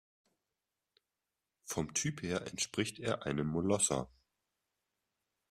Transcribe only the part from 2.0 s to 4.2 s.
her entspricht er einem Molosser.